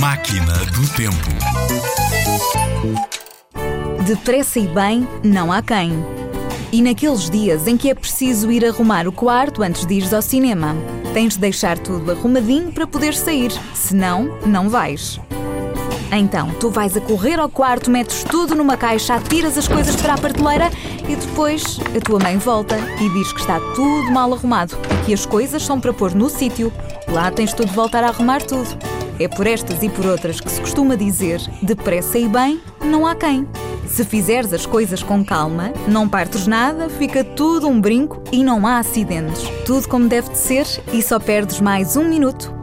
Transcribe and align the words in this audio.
Máquina 0.00 0.54
do 0.54 0.88
Tempo. 0.96 1.28
Depressa 4.06 4.58
e 4.58 4.66
bem, 4.66 5.06
não 5.22 5.52
há 5.52 5.60
quem. 5.60 5.92
E 6.72 6.80
naqueles 6.80 7.28
dias 7.28 7.66
em 7.66 7.76
que 7.76 7.90
é 7.90 7.94
preciso 7.94 8.50
ir 8.50 8.64
arrumar 8.64 9.06
o 9.06 9.12
quarto 9.12 9.62
antes 9.62 9.84
de 9.84 9.96
ires 9.96 10.14
ao 10.14 10.22
cinema, 10.22 10.74
tens 11.12 11.34
de 11.34 11.40
deixar 11.40 11.78
tudo 11.78 12.12
arrumadinho 12.12 12.72
para 12.72 12.86
poder 12.86 13.12
sair, 13.12 13.52
senão 13.74 14.38
não 14.46 14.70
vais. 14.70 15.20
Então, 16.10 16.50
tu 16.58 16.70
vais 16.70 16.96
a 16.96 17.00
correr 17.02 17.38
ao 17.38 17.50
quarto, 17.50 17.90
metes 17.90 18.24
tudo 18.24 18.54
numa 18.54 18.78
caixa, 18.78 19.16
atiras 19.16 19.58
as 19.58 19.68
coisas 19.68 19.96
para 19.96 20.14
a 20.14 20.18
prateleira 20.18 20.70
e 21.06 21.14
depois 21.14 21.78
a 21.94 22.00
tua 22.00 22.18
mãe 22.18 22.38
volta 22.38 22.78
e 22.98 23.08
diz 23.10 23.34
que 23.34 23.40
está 23.40 23.60
tudo 23.74 24.10
mal 24.10 24.32
arrumado 24.32 24.78
e 24.94 25.04
que 25.04 25.12
as 25.12 25.26
coisas 25.26 25.62
são 25.62 25.78
para 25.78 25.92
pôr 25.92 26.14
no 26.14 26.30
sítio. 26.30 26.72
Lá 27.06 27.30
tens 27.30 27.52
tu 27.52 27.66
de 27.66 27.72
voltar 27.74 28.02
a 28.02 28.08
arrumar 28.08 28.40
tudo. 28.40 28.89
É 29.20 29.28
por 29.28 29.46
estas 29.46 29.82
e 29.82 29.88
por 29.90 30.06
outras 30.06 30.40
que 30.40 30.50
se 30.50 30.60
costuma 30.60 30.96
dizer: 30.96 31.40
depressa 31.60 32.18
e 32.18 32.26
bem, 32.26 32.58
não 32.82 33.06
há 33.06 33.14
quem. 33.14 33.46
Se 33.86 34.04
fizeres 34.04 34.52
as 34.52 34.64
coisas 34.64 35.02
com 35.02 35.22
calma, 35.22 35.72
não 35.86 36.08
partes 36.08 36.46
nada, 36.46 36.88
fica 36.88 37.22
tudo 37.22 37.68
um 37.68 37.80
brinco 37.80 38.22
e 38.32 38.42
não 38.42 38.66
há 38.66 38.78
acidentes. 38.78 39.42
Tudo 39.66 39.86
como 39.88 40.08
deve 40.08 40.30
de 40.30 40.38
ser 40.38 40.66
e 40.92 41.02
só 41.02 41.20
perdes 41.20 41.60
mais 41.60 41.96
um 41.96 42.08
minuto 42.08 42.59